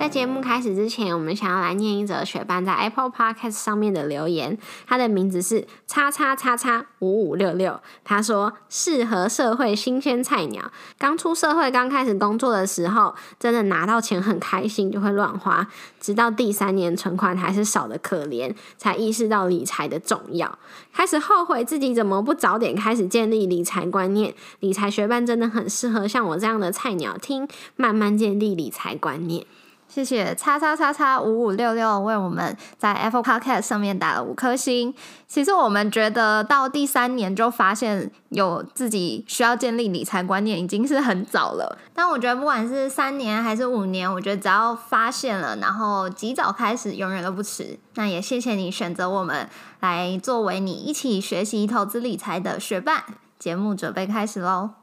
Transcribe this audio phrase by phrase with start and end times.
[0.00, 4.56] 在节目开始之前，我们想要来念一则学伴在 Apple Podcast 上面的留言。
[4.86, 7.78] 他的名字是叉叉叉叉五五六六。
[8.02, 15.68] 他说：“适合社会新鲜菜鸟，刚出社会、刚开始工作的时候，真的拿到钱很开心，就会乱花。
[16.00, 20.58] 直到第三年存款还是少的可怜，才意识到理财的重要，
[20.94, 24.32] 开始后悔自己怎么不早点开始建立理财观念。
[24.60, 29.44] 理财学伴真的很适合像我这样的菜鸟听，慢慢建立理财观念。”
[29.92, 34.94] 谢谢叉叉叉叉五五六六为我们在 Apple Podcast 上面打了五颗星。
[35.26, 41.76] 其实我们觉得到第三年就发现有自己需要建立理财观念，已经是很早了。
[41.92, 47.76] 但我觉得不管是三年还是五年，我觉得只要发现了，然后及早开始，永远都不迟。
[47.94, 49.48] 那也谢谢你选择我们
[49.80, 53.02] 来作为你一起学习投资理财的学伴。
[53.40, 54.79] 节目准备开始喽。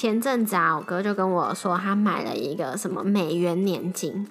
[0.00, 4.24] 前阵子啊，我哥就跟我说，他买了一个什么美元年金，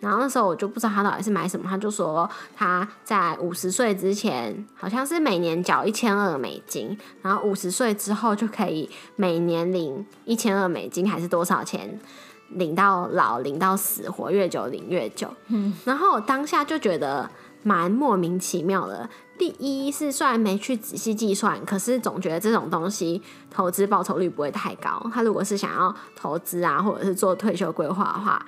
[0.00, 12.00] 然后那时候我就不知道他到底是买什么，他就说他在五十岁之前，好像是每年缴一千二美金，然后五十岁之后就可以每年领一千二美金，还是多少钱，
[12.48, 15.28] 领到老，领到死，活越久领越久。
[15.46, 17.30] 嗯，然后我当下就觉得
[17.62, 19.08] 蛮莫名其妙的。
[19.38, 25.04] 第一是虽然没去仔细计算，可是总觉得这种东西投资报酬率不会太高。
[25.12, 28.44] 他如果是想要投资啊，或者是做退休规划的话，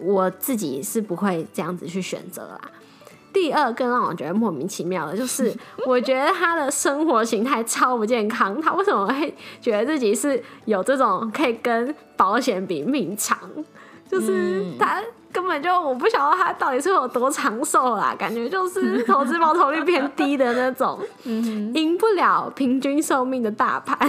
[0.00, 2.60] 我自己是不会这样子去选择啦。
[3.34, 8.58] 第二更让我觉得莫名其妙的就是，我觉得他的生活形态超不健康。
[8.62, 13.38] 他为什么会觉得自己是有这种可以跟保险比命长？
[14.08, 15.02] 就是他。
[15.34, 24.08] 根本就我不晓得他到底是有多长寿啦，感觉就是 投资报酬率偏低的那种，赢不了平均寿命的大盘。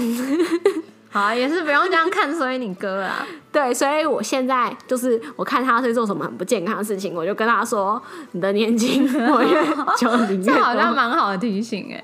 [1.10, 8.00] 好啊，也是不用这样看，所以你哥啊， 对，所以我现在就是我看他是做什么很不健康的事情，我就跟他说，
[8.34, 9.66] 你的年金我越
[9.98, 12.04] 就你越这好像蛮好的提醒哎。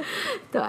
[0.51, 0.61] 对，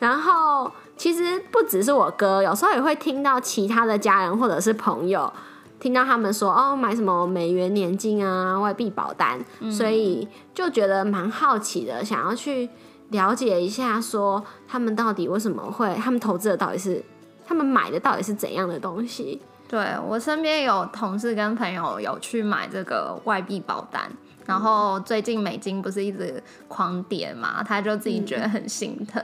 [0.00, 5.32] 然后其实不只是我哥，有时候也会听到其他的家人或者是朋友。
[5.80, 9.38] 听到他们说哦，买什么美元年金啊、外币保单，
[9.70, 12.68] 所以就觉得蛮好奇的，想要去
[13.10, 17.04] 了解一下，说他们到底为什么会，他们投资的到底是，
[17.46, 19.40] 他们买的到底是怎样的东西？
[19.68, 24.10] 对我身边有同事跟朋友有去买这个外币保单，
[24.46, 29.22] 然后最近美金不是一直狂跌嘛，他就自己觉得很心疼。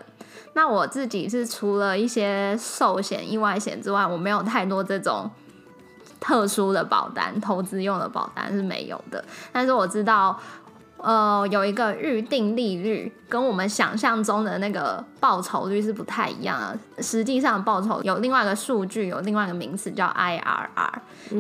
[0.52, 5.28] 那我自己是除了一些寿险、意外险之外，我没有太多这种。
[6.24, 10.40] 特殊的保单，投资用的保单是没有的，但是我知道。
[11.04, 17.02] 呃，有一个预定利率，跟我们想象中的那个报酬率是不太一样的。
[17.02, 20.92] 实际上，报酬有另外一个数据，有另外一个名词叫 IRR，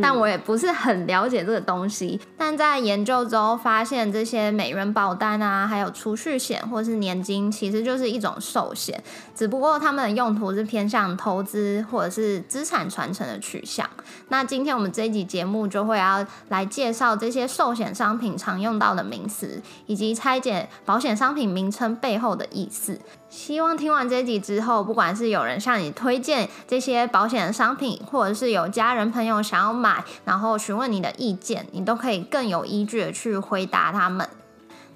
[0.02, 2.20] 但我也不是很了解这个东西。
[2.36, 9.02] 但在研究中发现，这些美元保单啊，还有储蓄险或是年金，其实就是一种寿险，
[9.34, 13.88] 只不过它们的用途是偏向投资或者是资产传承的取向。
[14.28, 19.53] 那今天我们这一集节目就会要来介绍这些寿险商品常用到的名词。
[19.86, 22.98] 以及拆解保险商品名称背后的意思。
[23.28, 34.28] 希望听完这集之后，不管是有人向你推荐这些保险商品，或者是有家人朋友想要买，然后询问你的意见，你都可以更有依据的去回答他们。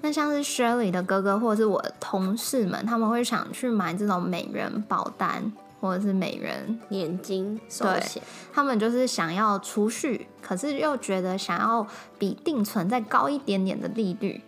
[0.01, 5.51] 那像是 Shirley 的哥哥，或者是我的同事们，他们会想去买这种美人保单。
[5.81, 8.21] 或者是美人年金寿险，
[8.53, 11.87] 他们就是想要储蓄，可是又觉得想要
[12.17, 14.41] 比定存再高一点点的利率。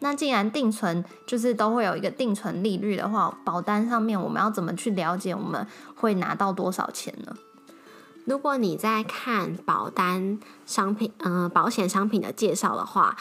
[0.00, 5.66] 那既然定存就是都会有一个定存利率的话，保单上面我们要怎么去了解我们
[5.96, 7.36] 会拿到多少钱呢？
[8.24, 13.16] 如果你在看保单商品，嗯，保险商品的介绍的话，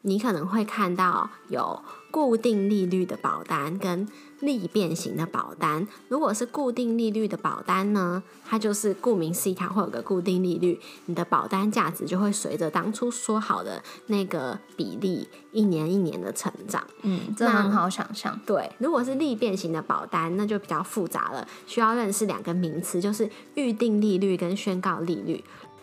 [0.00, 4.08] 你可能会看到有固定利率的保单跟。
[4.40, 16.86] 利变型的保单，如果是固定利率的保单呢，它就是顾名思义，它会有个固定利率，你的保单价值就会随着当初说好的那个比例，一年一年的成长。
[17.00, 18.38] 嗯，这很好想象。
[18.44, 25.42] 对，如果是利变型的保单，那就比较复杂了，需要认识两个名词，就是预定利率跟宣告利率。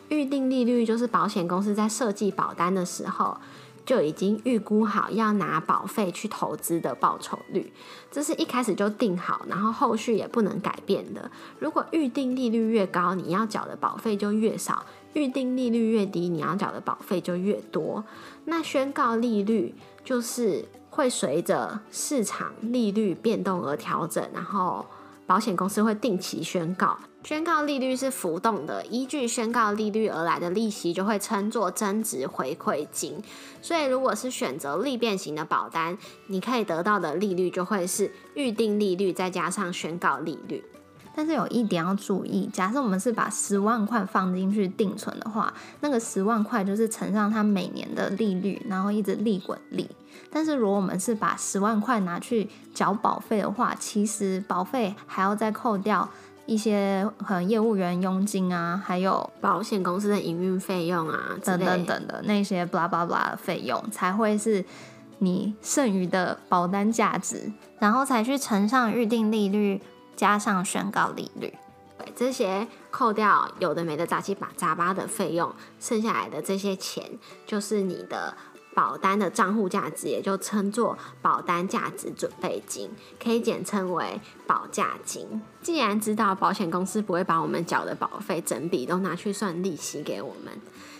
[0.09, 3.35] 预定利率就是保险公司在设计保单的时候。
[3.85, 7.71] 就已经预估好要拿保费去投资的报酬率，
[8.11, 11.29] 这是一开始就定好，然后后续也不能改变的。
[11.59, 18.03] 如果预定利率越高，你要缴的保费就越少，预定利率越低，你要缴的保费就越多。
[18.45, 24.85] 那宣告利率就是会随着市场利率变动而调整，然后
[25.25, 26.97] 保险公司会定期宣告。
[27.23, 33.23] 宣告利率是浮动的，依据宣告利率而来的利息就会称作增值回馈金。
[33.61, 35.97] 所以，如果是选择利变型的保单，
[36.27, 40.63] 你可以得到的利率就会是预定利率再加上宣告利率。
[41.15, 49.87] 但是有一点要注意，假设我们是把十万块放进去定存的话，那个十万块就是乘上它每年的利率，然后一直利滚利。
[50.31, 56.09] 但是如果我们是把十万块拿去缴保费的话，其实保费还要再扣掉。
[56.45, 64.65] 一些可能业务员佣金啊，还有保险公司的营运费用啊，等等等的那些 blah blah blah 的费用，才会是
[65.19, 67.49] 你剩余的保单价值，
[67.79, 69.81] 然后才去乘上预定利率
[70.17, 71.53] 加上宣告利率。
[71.97, 75.49] 对，这些扣掉有的没的杂七杂八的费用，
[75.79, 77.05] 剩下来的这些钱
[77.47, 78.35] 就是你的。
[78.73, 82.89] 保单的账户价值也就称作保单价值准备金，
[83.21, 85.41] 可以简称为保价金。
[85.61, 90.53] 既然知道保险公司不会把我们缴的保费整笔都拿去算利息给我们，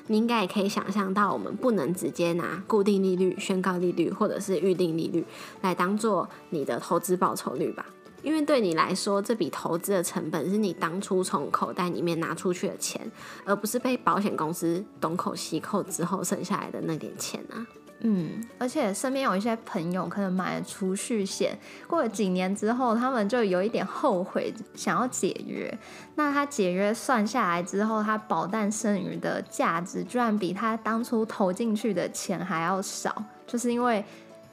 [0.07, 5.25] 你应该也可以想象到，我们不能直接拿固定利率、宣告利率或者是预定利率
[5.61, 7.85] 来当做你的投资报酬率吧？
[8.23, 12.99] 因为对你来说，这笔投资的成本是你当初从口袋里面拿出去的钱，
[13.45, 17.67] 而不是被保险公司东口西扣之后剩下来的那点钱啊。
[17.99, 25.77] 嗯，而且身边有一些朋友可能买了储蓄险，过了几年之后，他们就有一点后悔，想要解约。
[26.15, 34.03] 那他解约算下来之后，他保单剩余的价值居然比他当初投进去的钱还要少，就是因为。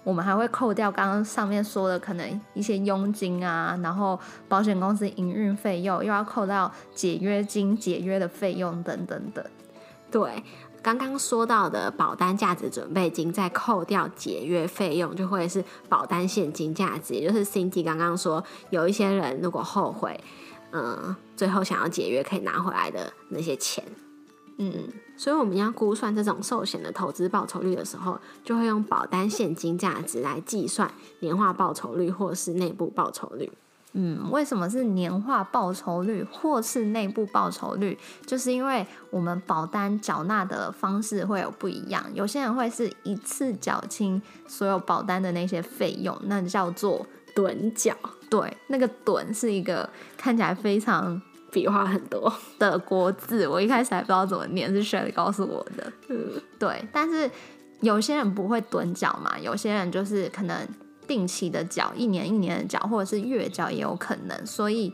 [0.02, 4.18] 我们还会扣掉刚刚上面说的可能一些佣金啊，然后
[4.48, 9.44] 保险公司营运费用，又要扣到解约金、解约的费用等等等。
[10.10, 10.42] 对，
[10.82, 20.18] 刚刚说到的保单价值准备金，再扣掉解约费用，就会是保单现金价值，也就是 Cindy 刚刚说，有一些人如果后悔，
[20.72, 23.84] 嗯，最后想要解约可以拿回来的那些钱。
[24.62, 33.50] 嗯，所以我们要估算这种寿险的投资报酬率的时候，就会用保单现金价值来计算年化报酬率或是内部报酬率。
[33.94, 37.98] 嗯，为什么是年化报酬率或是内部报酬率？
[38.26, 47.96] 就是因为我们保单缴纳的方式会有不一样，有些人会是一次缴清所有保单的那些费用，那叫做趸缴。
[48.28, 51.20] 对，那个趸是一个看起来非常。
[51.50, 55.92] 笔画很多的国字，我一开始还不知道怎么念，是 Shelly 告诉我的。
[56.58, 56.84] 对。
[56.92, 57.30] 但是
[57.80, 60.66] 有些人不会趸缴嘛，有些人就是可能
[61.06, 64.46] 定期的缴，一年一年的缴，或者是月缴也有可能。
[64.46, 64.92] 所以，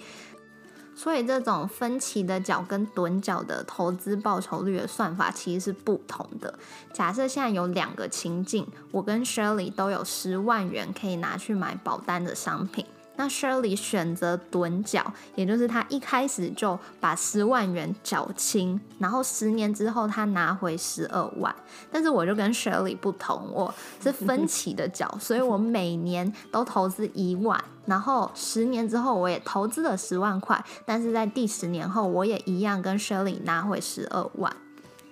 [0.94, 6.59] 所以这种分期的缴跟趸缴的投资报酬率的算法其实是不同的。
[6.94, 12.87] 假设现在有两个情境，我跟 Shelly 都有十万元可以拿去买保单的商品。
[13.16, 21.54] 那 Shirley 选择趸缴，也就是他一开始就把十万元缴清，然后十年之后他拿回十二万。
[21.90, 34.54] 但是我就跟 Shirley 不同，我是分 期的缴，所以我每年都投资一万，然后十年之后我也投资了十万块，但是在第十年后我也一样跟 Shirley 拿回十二万。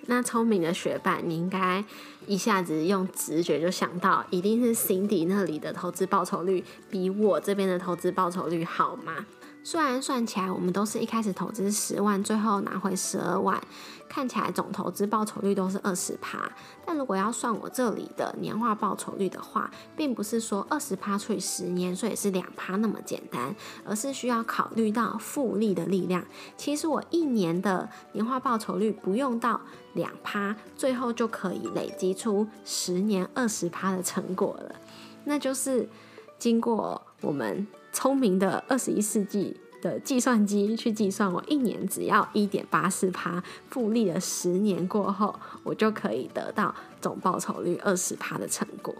[0.07, 1.83] 那聪明的学霸，你应该
[2.27, 9.25] 一下子用直觉就想到，一定是 Cindy 那里的投资报酬率比我这边的投资报酬率好吗？
[9.65, 13.59] 虽然算起来，我们都是一开始投资十万，最后拿回十二万。
[14.07, 16.47] 看起来总投资报酬率都是二十趴，
[16.85, 26.23] 但如果要算我这里的年化报酬率的话，并不是说二十趴除以十年，所以是两趴那么简单，而是需要考虑到复利的力量。
[26.55, 29.59] 其实我一年的年化报酬率不用到
[29.93, 34.75] 两趴，最后就可以累积出十年二十趴的成果了。
[35.23, 35.89] 那就是
[36.37, 39.55] 经过我们聪明的二十一世纪。
[39.81, 48.95] 的计算机去计算，我一年只要一点八四趴，复利了十年过后，我就可以得到总报酬率二十趴的成果。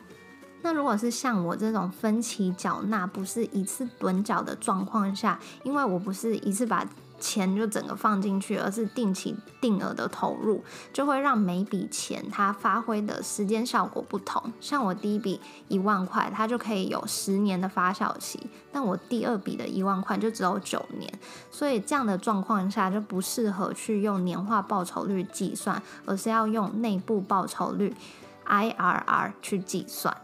[0.61, 6.87] 那如果是像我这种分期缴纳，不是一次趸缴的状况下，因为我不是一次把。
[7.19, 14.51] 钱就整个放进去，而是定期定额的投入，就会让每笔钱它发挥的时间效果不同。
[14.60, 18.39] 像我第一笔一万块，它就可以有十年的发酵期，
[18.72, 21.12] 但我第二笔的一万块就只有九年。
[21.50, 27.93] 所以这样的状况下就不适合去用年化报酬率计算，而是要用内部报酬率
[28.45, 30.15] IRR 去计算。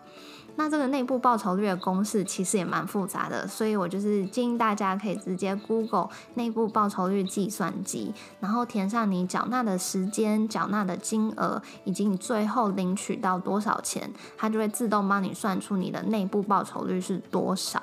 [0.55, 17.81] 那这个内部报酬率的公式其实也蛮复杂的，所以我就是建议大家可以直接 Google 内部报酬率计算机，然后填上你缴纳的时间、缴纳的金额以及你最后领取到多少钱，它就会自动帮你算出你的内部报酬率是多少。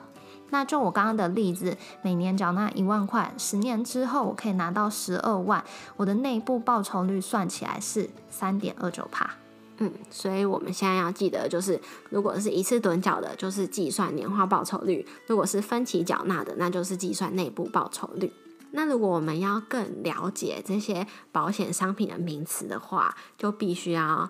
[0.51, 5.63] 那就我刚刚的例子，每年缴纳一万块，十年之后我可以拿到十二万，
[5.97, 9.35] 我的内部报酬率算起来是三点二九帕。
[9.79, 11.81] 嗯，所以我们现在要记得，就是
[12.11, 18.33] 如果是一次趸缴的，就是计算年化报酬率；如果是分期缴纳的，那就是计算内部报酬率。
[18.73, 24.29] 那如果我们要更了解这些保险商品的名词的话，就必须要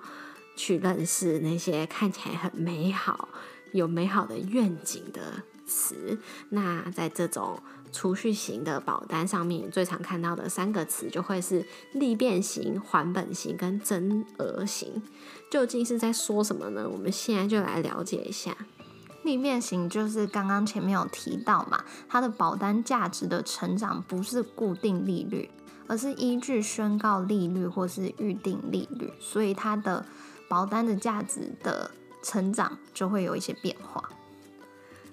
[0.55, 3.29] 去认识那些看起来很美好、
[3.73, 6.19] 有美好的愿景的词。
[6.51, 7.59] 那在这种
[7.91, 15.03] 储蓄型的保单上面，最常看到的三个词就会是利变型、还本型跟增额型。
[15.51, 16.89] 究竟是在说什么呢？
[16.89, 18.57] 我们现在就来了解一下。
[19.25, 25.51] 利变型就是刚刚前面有提到嘛，它的保单价值的成长不是固定利率，
[25.87, 30.07] 而是依据宣告利率或是预定利率，所以它的
[30.49, 31.91] 保单的价值的
[32.23, 34.09] 成长就会有一些变化。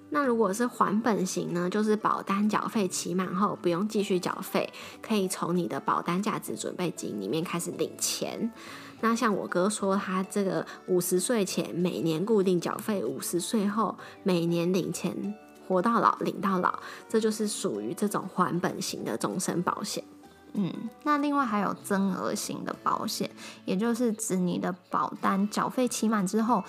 [0.08, 1.68] 那如果是还本型呢？
[1.68, 8.50] 就是保单缴费期满后不用继续缴费，可以从你的保单价值准备金里面开始领钱。
[9.00, 15.34] 那像我哥说，他这个五十岁前每年固定缴费，五十岁后每年领钱，
[15.68, 20.02] 活到老领到老，这就是属于这种还本型的终身保险。
[20.54, 20.72] 嗯，
[21.04, 23.30] 那另外还有增额型的保险，
[23.66, 26.64] 也就是指你的保单缴费期满之后。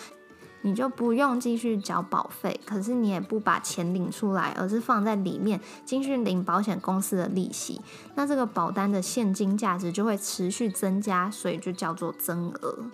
[0.62, 7.80] 你就不用继续缴保费，可是你也不把钱领出来，而是放在里面继续领保险公司的利息。
[8.16, 12.86] 那这个保单的现金价值就会持续增加，所以就叫做增额。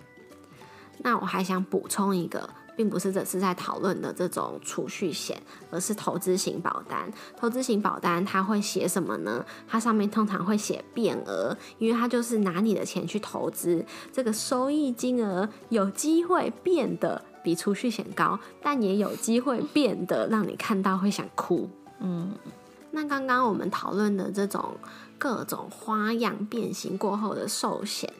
[0.98, 7.12] 那我还想补充一个，并不是这次在讨论的这种储蓄险，而是投资型保单。
[7.36, 9.44] 投资型保单它会写什么呢？
[9.66, 17.24] 它上面通常会写变额，因为它就是拿你的钱去投资，这个收益金额有机会变得。
[17.44, 21.68] 比储蓄险高，但也有机会变得让你看到会想哭。
[22.00, 22.34] 嗯，
[22.90, 24.76] 那刚刚我们讨论的这种
[25.18, 28.12] 各种花样变形过后的寿险，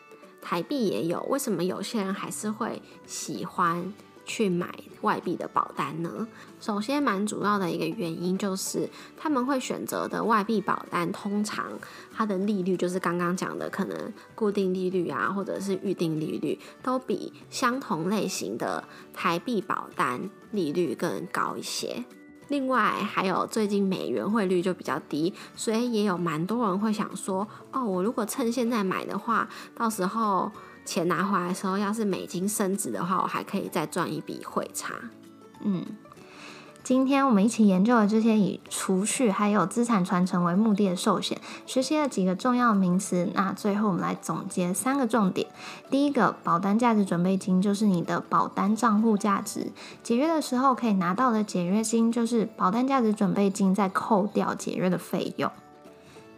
[0.43, 3.93] 台币也有，为什么有些人还是会喜欢？
[4.25, 6.26] 去买外币的保单呢？
[6.61, 11.66] 首先，蛮主要的一个原因就是他们会选择的外币保单，通常
[12.11, 22.04] 它的利率就是刚刚讲的，可能固定利率啊，或者是预定利率，都比相同类型的台币保单利率更高一些。
[22.49, 30.50] 另外，还有最近美元汇率就比较低，所以也有蛮多人会想说，哦，我如果趁现在买的话，到时候。
[30.85, 34.95] 钱拿回来的时候，要是美金升值的话，我还可以再赚一笔汇差。
[35.62, 35.85] 嗯，
[36.83, 43.26] 今天我们一起研究了这些以储蓄还有资产传承为目的的寿险，学习了几个重要名词。
[43.33, 45.49] 那最后我们来总结三个重点：
[45.91, 49.73] 第一个，保单价值准备金就是你的保单账户价值，
[50.03, 55.50] 解约的时候可以拿到的解约金就是保单价值准备金再扣掉解约的费用。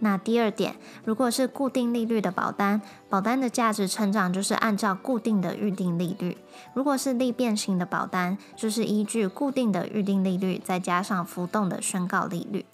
[0.00, 6.36] 那第二点，如果是固定利率的保单，保单的价值成长就是按照固定的预定利率；
[6.74, 12.66] 如果是利变型的保单，就是依据固定的预定利率再加上浮动的宣告利率。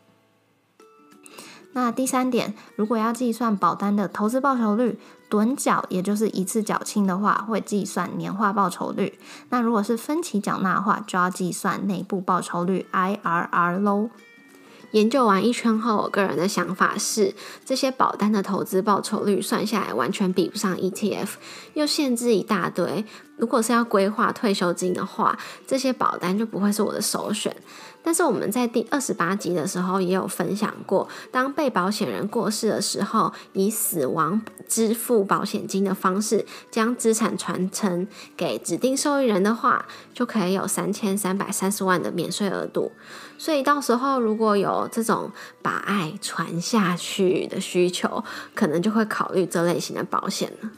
[1.75, 4.99] 那第三点，如果要计算保单的投资报酬率，
[5.31, 9.15] 趸缴也就是一次缴清的话，会计算年化报酬率；
[9.49, 14.11] 那如果是分期缴纳的话，就要计算内部报酬率 IRR 喽。
[14.93, 17.35] 研究完一圈后，我个人的想法是，
[17.65, 21.29] 这些保单的投资报酬率算下来完全比不上 ETF，
[21.75, 23.05] 又限制一大堆。
[23.37, 27.55] 如果是要规划退休金的话，这些保单就不会是我的首选。
[28.03, 38.07] 但是我们在第二十八集的时候也有分享过，当被保险人过世的时候，以死亡支付保险金的方式将资产传承
[38.37, 42.93] 给指定受益人的话，就可以有三千三百三十万的免税额度。
[43.39, 45.31] 所以到时候如果有这种
[45.63, 50.71] 把爱传下去的需求，可能就会考虑这类型的保险了。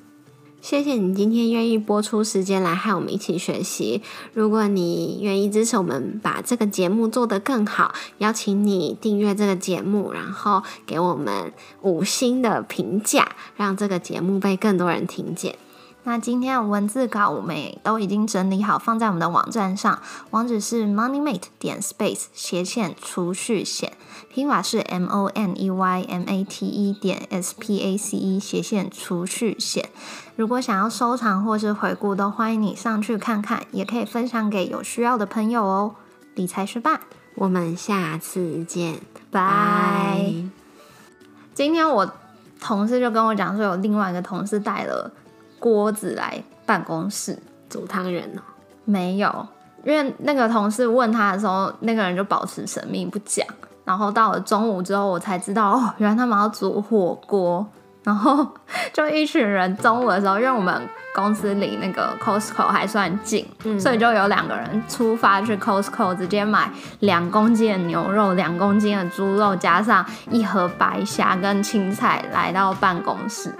[0.64, 4.00] 谢谢你今天愿意播出时间来和我们一起学习。
[4.32, 11.52] 如果你愿意支持我们把这个节目做得更好，邀请你订阅这个节目，然后给我们
[11.82, 15.58] 五星的评价，让这个节目被更多人听见。
[16.06, 19.98] 那今天的文字稿我们也都已经整理好，放在我们的网站上，
[20.30, 23.94] 网址是 moneymate 点 space 斜线储蓄险，
[24.30, 28.38] 拼法是 m o n e y m a t e 点 s p a c e
[28.38, 29.88] 斜线储蓄险。
[30.36, 35.94] 如果想要收藏或是回顾，都欢迎你上去看看，也可以分享给有需要的朋友哦。
[36.34, 37.00] 理财学霸，
[37.36, 40.34] 我们下次见，拜。
[41.54, 42.12] 今天我
[42.60, 45.10] 同事就跟我讲说，有另外一个同事带了。
[45.58, 48.40] 锅子来办公室煮汤圆哦？
[48.84, 49.46] 没有，
[49.84, 53.46] 因为那个同事问他的时候，那个人就保持神秘不讲。
[53.84, 57.66] 然后到了中午之后，我才知道哦，原来他们要煮火锅。
[58.02, 58.46] 然后
[58.92, 63.46] 就一群人中午的时候，因为我们公司离那个 Costco 还算近，
[63.80, 66.70] 所以就有两个人出发去 Costco，直接买
[67.00, 73.50] 两公斤的牛肉、两公斤的猪肉，加上一盒白虾跟青菜，来到办公室。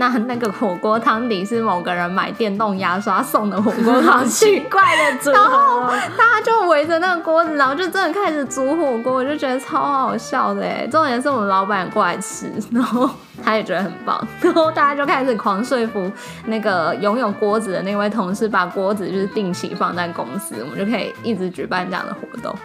[0.00, 5.92] 那那个火锅汤底是某个人买电动牙刷送的火锅汤，奇怪的组合。
[6.16, 10.86] 大家就围着那个锅子，然后就真的开始煮火锅，我就觉得超好笑的哎。
[10.90, 13.10] 重点是我们老板过来吃，然后
[13.44, 16.10] 他也觉得很棒， 然后大家就开始狂说服
[16.46, 22.56] 那个拥有锅子的那位同事，把锅子就是定期放在公司，我们就可以一直举办这样的活动。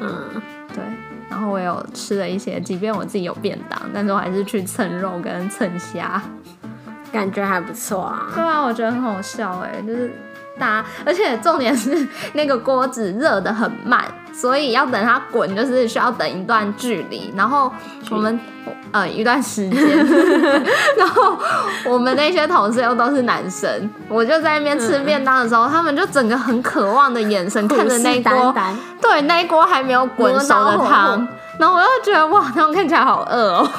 [0.00, 0.10] 嗯，
[0.74, 0.82] 对。
[1.30, 6.20] 然后我有吃了一些，即便我自己有便当，但是我还是去蹭肉跟蹭虾。
[7.12, 10.10] 感觉还不错啊，对啊，我觉得很好笑哎，就是
[10.58, 17.32] 大家，而且重点是那个锅子热的很慢，所以要等它滚，就是需要等一段距离。
[17.36, 17.72] 然后
[18.10, 18.38] 我们
[18.92, 19.80] 呃一段时间，
[20.98, 21.36] 然后
[21.86, 28.54] 我们那些同事又都是男生，我就在那边吃便当的时候，他们就整个很渴望的眼神看着那一锅，
[29.00, 31.26] 对，那一锅还没有滚熟的汤，
[31.58, 33.70] 然后我又觉得哇，他们看起来好饿哦。